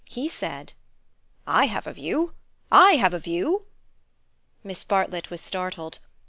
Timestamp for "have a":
1.67-1.93, 2.93-3.19